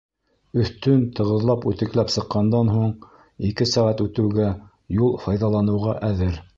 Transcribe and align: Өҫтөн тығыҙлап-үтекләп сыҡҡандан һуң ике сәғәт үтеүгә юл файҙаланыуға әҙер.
Өҫтөн 0.61 1.03
тығыҙлап-үтекләп 1.19 2.09
сыҡҡандан 2.15 2.73
һуң 2.79 2.91
ике 3.53 3.71
сәғәт 3.75 4.05
үтеүгә 4.09 4.51
юл 5.03 5.19
файҙаланыуға 5.27 5.99
әҙер. 6.13 6.47